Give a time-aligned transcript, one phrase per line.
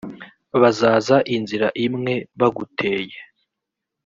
[0.61, 3.17] bazaza inzira imwe baguteye,